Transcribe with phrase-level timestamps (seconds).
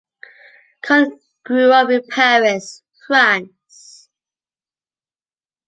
[0.83, 4.09] Kahn grew up in Paris, France.